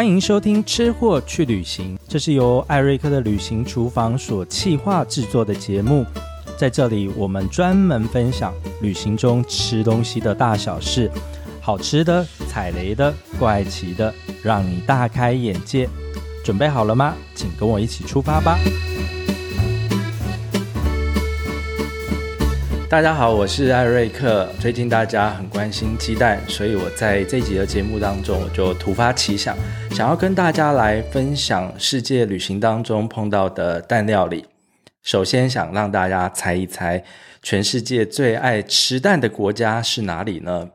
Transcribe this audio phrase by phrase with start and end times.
[0.00, 6.06] 欢迎收听《吃货去旅行》，这是由艾瑞克的旅行厨房所企划制作的节目。
[6.56, 8.50] 在这里，我们专门分享
[8.80, 11.10] 旅行中吃东西的大小事，
[11.60, 14.10] 好吃的、踩雷的、怪奇的，
[14.42, 15.86] 让你大开眼界。
[16.42, 17.14] 准备好了吗？
[17.34, 18.58] 请跟我一起出发吧！
[22.88, 24.48] 大家好，我是艾瑞克。
[24.58, 29.56] 最近大家很关心鸡蛋，所以我在这集的节目当中，我就突发奇想，
[29.90, 34.46] 想要跟大家来分享世界旅行当中碰到的蛋料理。
[35.02, 37.02] 首先，想让大家猜一猜，
[37.42, 40.70] 全世界最爱吃蛋的国家是哪里呢？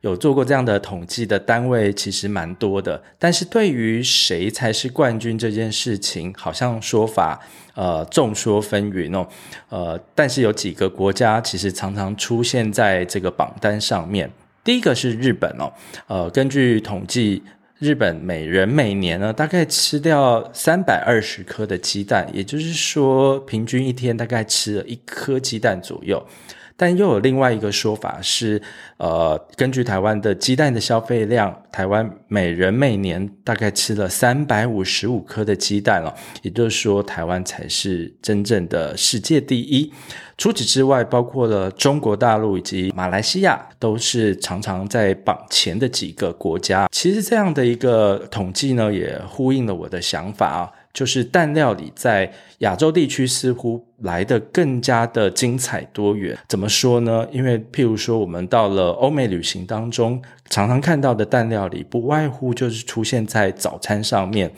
[0.00, 7.38] 有做过这样的统计的单位其实蛮多的，但是对于谁才是冠军这件事情，好像说法
[7.74, 9.28] 呃众说纷纭哦。
[9.68, 14.30] 呃，但是有几个国家其实常常出现在这个榜单上面。
[14.64, 15.72] 第一个是日本哦，
[16.06, 17.42] 呃，根据统计，
[17.78, 26.20] 日本每人每年呢大概吃掉三百二十颗的鸡蛋，也就是说平均一天大概吃了一颗鸡蛋左右。
[26.78, 28.62] 但又有另外一个说法是，
[28.98, 39.92] 呃，根据台湾的鸡蛋的消费量，台湾每人每年大概吃了三百五十五颗的鸡蛋了，也就是说，台湾才是真正的世界第一。
[40.36, 46.88] 除此之外，包括了中国大陆以及马来西亚，都是常常在榜前的几个国家。
[46.92, 50.70] 其实这样的一个统计呢，也呼应了我的想法啊。
[50.98, 56.36] 就是蛋料理在亚洲地区似乎来的更加的精彩多元。
[56.48, 57.24] 怎么说呢？
[57.30, 64.50] 因为譬如说，我们到了欧美旅行当中，常常看到的蛋料理，不外乎就是出现在早餐上面。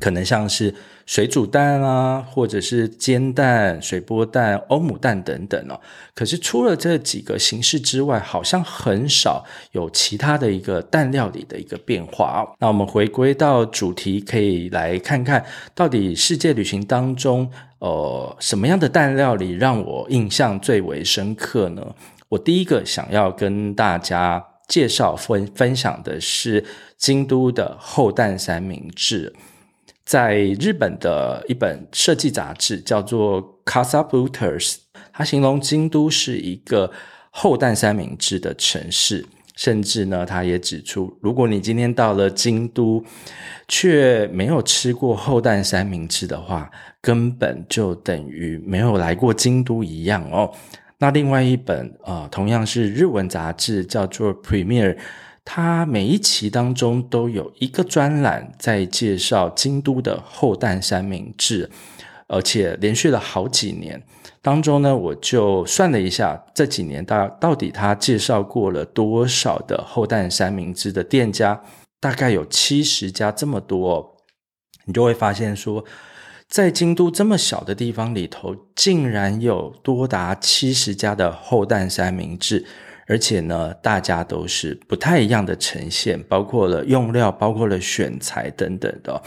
[0.00, 0.74] 可能像是
[1.08, 5.80] 水煮蛋啊，或者是煎蛋、水波蛋、欧姆蛋等等哦。
[6.14, 9.42] 可是除了这几个形式之外，好像很少
[9.72, 12.52] 有其他的一个蛋料理的一个变化哦。
[12.58, 15.42] 那我们回归到主题，可以来看看
[15.74, 21.94] 到底世界旅行当中，呃，什么样的蛋料理让我印象最为深刻呢？
[22.28, 26.62] 我第一个想要跟大家介绍分分享的是
[26.98, 29.32] 京都的厚蛋三明治。
[30.08, 34.70] 在日本的一本设计杂志叫做《Casa Butters》，
[35.12, 36.90] 它形容京都是一个
[37.28, 39.26] 厚蛋三明治的城市。
[39.54, 43.04] 甚至呢，他也指出，如果你今天到了京都，
[43.66, 46.70] 却没有吃过厚蛋三明治的话，
[47.02, 50.50] 根本就等于没有来过京都一样哦。
[50.96, 54.94] 那另外一本啊、同样是日文杂志，叫做《Premier》。
[55.50, 61.70] 它每一期当中都有一个专栏在介绍京都的厚蛋三明治，
[62.26, 64.02] 而且连续了好几年
[64.42, 71.62] 当中呢，我就算了一下这几年到到底他介绍过了多少的厚蛋三明治的店家，
[71.98, 74.18] 大概有七十家这么多，
[74.84, 75.82] 你就会发现说，
[76.46, 82.66] 在京都这么小的地方里头，竟然有多达七十家的厚蛋三明治。
[83.08, 89.22] 而且呢，大家都是不太一样的呈现，包括了用料，包括了选材等等的。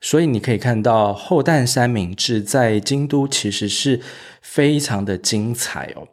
[0.00, 3.98] 所以你可以看到厚蛋三明治在京都其实是
[4.42, 6.06] 非常的精彩哦。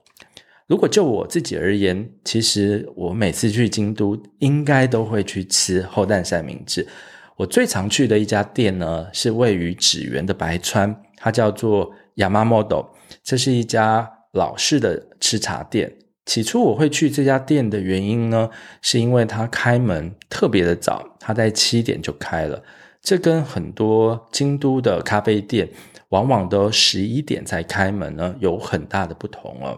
[0.68, 6.88] 如果就我自己而言，其实我每次去京都应该都会去吃厚蛋三明治。
[7.36, 12.88] 我最常去的一家店呢，是位于纸园的白川，它叫做 Yamamoto，
[13.22, 15.94] 这是一家老式的吃茶店。
[16.32, 18.50] 起初我会去这家店的原因呢，
[18.82, 22.64] 是因为它开门特别的早，它在七点就开了。
[23.02, 25.68] 这跟很多京都的咖啡店
[26.08, 29.78] 往往都十一点才开门呢，有很大的不同哦。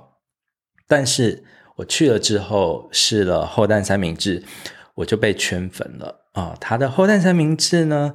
[0.87, 1.43] 但是
[1.77, 4.43] 我去了之后试了厚蛋三明治，
[4.93, 6.57] 我就被圈粉了啊，哦！
[6.59, 8.13] 它的厚蛋三明治呢，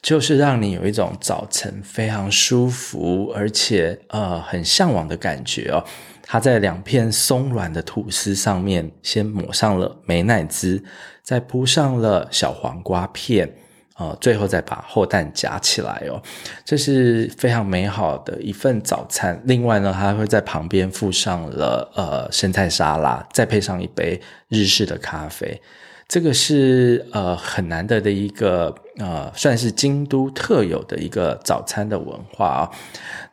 [0.00, 5.84] 就是让你有一种早晨非常舒服，而且呃很向往的感觉哦。
[6.22, 10.84] 它在两片松软的吐司上面，先抹上了美乃滋，
[11.22, 13.50] 再铺上了小黄瓜片，
[13.96, 16.22] 呃，最后再把厚蛋夹起来哦，
[16.66, 19.40] 这是非常美好的一份早餐。
[19.46, 25.60] 另外呢，它会在旁边附上了呃生菜沙拉，再配上一杯日式的咖啡。
[26.08, 32.70] 这个是呃很难得的一个呃，算是京都特有的一个早餐的文化啊。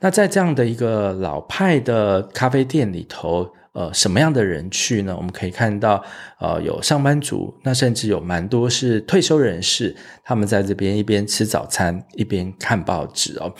[0.01, 5.15] 那在这样的一个老派的咖啡店里头，呃，什么样的人去呢？
[5.15, 6.03] 我们可以看到，
[6.37, 13.53] 呃，有上班族，那甚至有蛮多是退休人士，他们在这边一边吃早餐，一边看报纸哦。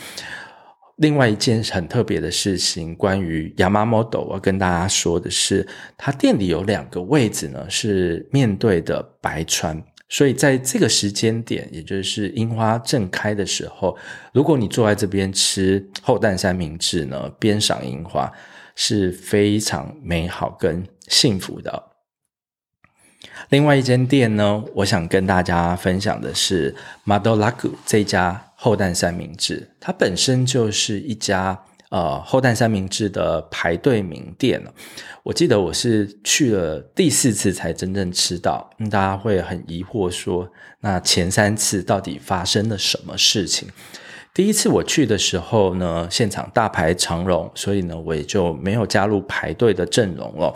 [0.96, 5.66] 另外一件很特别的事情，关于 Yamamoto，我要跟大家说的是，
[5.96, 13.96] 他店里有两个位置呢，是面对的白川，所以在这个时间点，也就是樱花正开的时候，
[14.32, 18.32] 如果你坐在这边吃厚蛋三明治呢，边赏樱花，
[18.74, 21.95] 是非常美好跟幸福的。
[23.48, 26.74] 另外一间店呢，我想跟大家分享的是
[27.04, 31.58] Madolaku 这家厚蛋三明治，它本身就是一家
[31.90, 34.62] 呃厚蛋三明治的排队名店。
[35.22, 40.48] 我记得我是去了第四次才真正吃到，大家会很疑惑说，
[40.80, 43.68] 那前三次到底发生了什么事情？
[44.36, 50.54] 第一次我去的时候呢，现场大排长龙，所以呢，我也就没有加入排队的阵容了。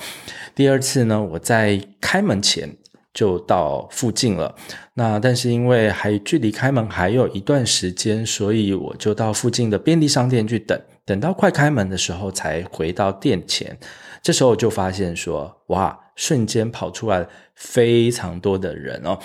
[0.55, 2.77] 第二次呢，我在开门前
[3.15, 4.55] 就到附近了，
[4.93, 13.79] 那但是因为还距离开门还有一段时间，所以我就到附近的便利商店去等，等到快开门的时候才回到店前。
[14.23, 19.19] 这时候就发现说，哇，瞬间跑出来非常多的人哦，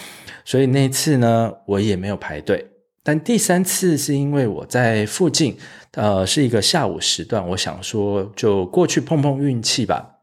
[0.46, 2.66] 所以那次呢，我也没有排队。
[3.06, 5.56] 但第三次是因为我在附近，
[5.92, 10.14] 呃，是一个下午时段，我想说就过去碰碰运气吧。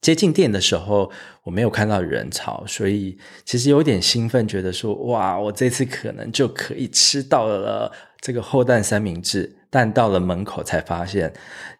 [0.00, 1.12] 接近店的时候，
[1.44, 9.58] 我没有看到人潮，所以其实有点兴奋，觉得说哇，我这次可能就可以吃到了这个厚蛋三明治。
[9.68, 11.30] 但到了门口才发现，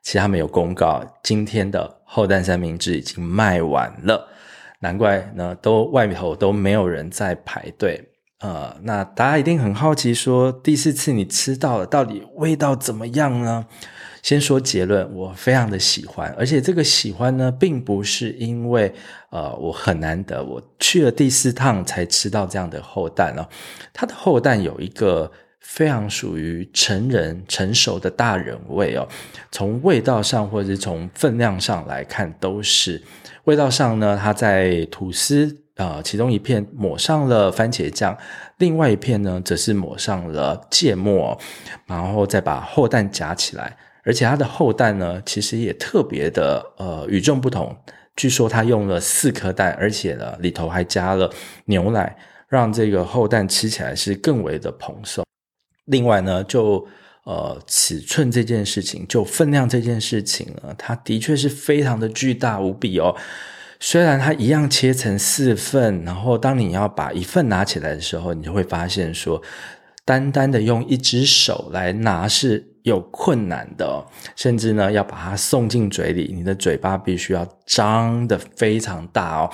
[0.03, 4.29] 其实他们有公告，今天的厚蛋三明治已经卖完了，
[4.81, 8.10] 难怪呢，都外头都没有人在排队。
[8.41, 13.67] 呃，那大家一定很好奇说，第四次你吃到了，到底味道怎么样呢？
[14.23, 18.95] 先说结论，我非常的喜欢，而且这个喜欢呢，并不是因为
[19.31, 23.47] 呃我很难得，我去了第四趟才吃到这样的厚蛋哦。
[23.93, 29.07] 它的厚蛋有一个非常属于成人成熟的大人味哦，
[29.53, 33.03] 从味道上或者是从分量上来看都是。
[33.45, 35.59] 味道上呢，它在吐司。
[35.81, 38.15] 呃，其中一片抹上了番茄酱，
[38.59, 41.41] 另外一片呢，则是抹上了芥末，
[41.87, 43.79] 然后再把厚蛋夹起来。
[44.05, 47.75] 而且它的厚蛋呢，其实也特别的呃与众不同。
[48.15, 51.33] 据说它用了四颗蛋，而且呢里头还加了
[51.65, 52.15] 牛奶，
[52.47, 55.25] 让这个厚蛋吃起来是更为的蓬松。
[55.87, 56.87] 另外呢，就
[57.25, 63.17] 呃尺寸这件事情，就分量这件事情呢，它的确是非常的巨大无比哦。
[63.83, 69.41] 虽然它一样切成四份，然后当你要把一份拿起来的时候，你就会发现说，
[70.11, 74.05] 单单的用一只手来拿是有困难的，
[74.35, 79.51] 甚至呢要把它送进嘴里，你的嘴巴必须要张得非常大哦。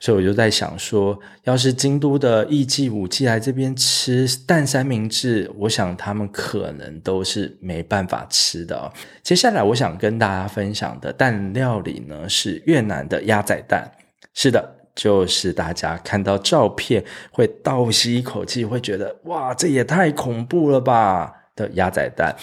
[0.00, 8.90] 所以我就在想说，要是京都的艺伎舞伎来这边吃蛋三明治，我想他们可能都是没办法吃的哦。
[9.22, 13.88] 接下来我想跟大家分享的蛋料理呢，是越南的鸭仔蛋。
[14.34, 17.02] 是的，就是大家看到照片
[17.32, 22.36] 会倒吸一口气，会觉得哇，这也太恐怖了吧的鸭仔蛋。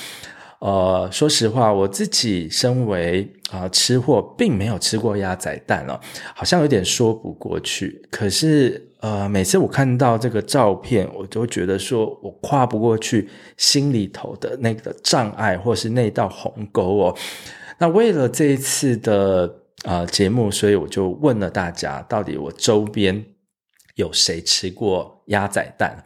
[0.57, 5.99] 呃，说实话，我自己身为啊、吃货，并没有吃过鸭仔蛋哦，
[6.33, 8.01] 好像有点说不过去。
[8.09, 17.15] 可是呃，每次我看到这个照片，我就觉得说我跨不过去心里头的那个障碍，或是那道鸿沟哦。
[17.77, 19.47] 那为了这一次的
[19.83, 23.25] 啊、呃、节目，所以我就问了大家，到底我周边
[23.95, 26.03] 有谁吃过鸭仔蛋？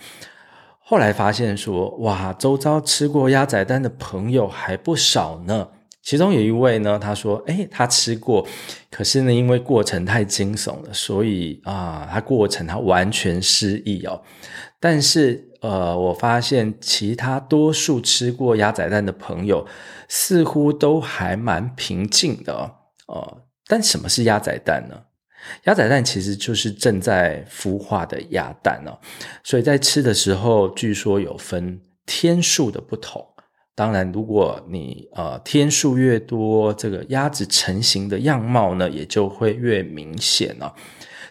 [0.79, 5.69] 后来发现说，哇，周遭吃过鸭仔蛋的朋友还不少呢。
[6.03, 8.45] 其中有一位呢，他说，诶，他吃过，
[8.89, 14.23] 可是呢，因为过程太惊悚了，所以啊，他过程他完全失忆哦。
[14.79, 19.67] 但是，呃，我发现其他多数吃过鸭仔蛋的朋友，
[20.09, 22.71] 似乎都还蛮平静的哦。
[23.05, 23.37] 呃，
[23.71, 25.01] 但什么是鸭仔蛋呢？
[25.63, 28.99] 鸭仔蛋其实就是正在孵化的鸭蛋哦，
[29.45, 33.25] 所以在吃的时候，据说有分天数的不同。
[33.73, 40.69] 当然，如果你呃天数越多，这个鸭子成型的样貌呢，也就会越明显哦。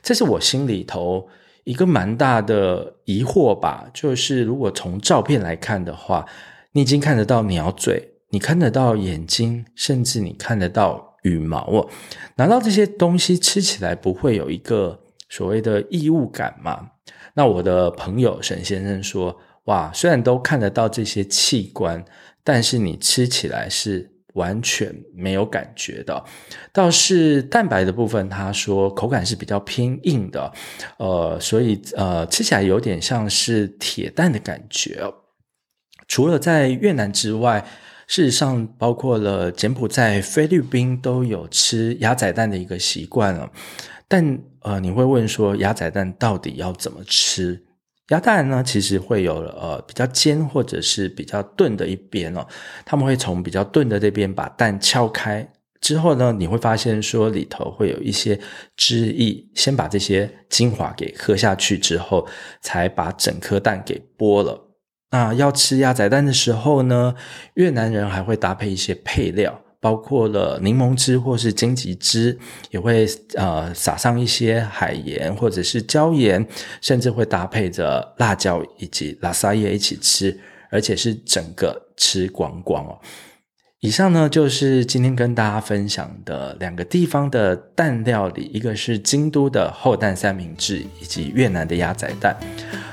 [0.02, 1.28] 这是我心里头
[1.64, 6.24] 一个蛮大的疑惑吧，就是如果从照片来看的话，
[6.72, 11.09] 你已经看得到鸟嘴，你看得到眼睛，甚至你看得到。
[11.22, 11.88] 羽毛哦，
[12.36, 14.98] 难道这些东西吃起来不会有一个
[15.28, 16.92] 所谓的异物感吗？
[17.34, 22.04] 那我的朋友沈先生说：“哇，虽然都看得到这些器官，
[22.42, 26.24] 但是你吃起来是完全没有感觉的。
[26.72, 30.52] 倒是蛋白的部分，他说口感是比较偏硬的，
[30.98, 35.12] 呃，所以呃，吃起来有点像是铁蛋的感觉。
[36.08, 37.64] 除了在越南之外。”
[38.10, 43.48] 事实上，包括了柬埔寨、菲律宾都有吃鸭仔蛋的一个习惯了。
[44.08, 47.62] 但呃，你会问说，鸭仔蛋到底要怎么吃？
[48.08, 52.44] 鸭蛋呢，其实会有呃比较尖或者是比较钝的一边哦。
[52.84, 55.48] 他们会从比较钝的这边把蛋敲开
[55.80, 58.36] 之后呢，你会发现说里头会有一些
[58.76, 62.26] 汁液，先把这些精华给喝下去之后，
[62.60, 64.69] 才把整颗蛋给剥了。
[65.10, 67.14] 那要吃鸭仔蛋的时候呢，
[67.54, 69.60] 越南人还会搭配一些配料。
[69.82, 72.38] 包括了柠檬汁或是荆棘汁，
[72.70, 76.46] 也会呃撒上一些海盐或者是椒盐，
[76.82, 80.38] 甚至会搭配着辣椒以及拉沙叶一起吃，
[80.70, 83.00] 而且是整个吃光光哦。
[83.82, 92.36] 以上呢，就是今天跟大家分享的两个地方的蛋料理，一个是京都的厚蛋三明治，以及越南的鸭仔蛋。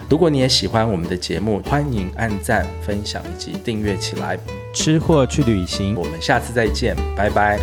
[0.10, 4.40] 如果你也喜欢我们的节目，欢迎按赞、分享以及订阅起来。
[4.74, 7.60] 吃货去旅行，我们下次再见，拜拜。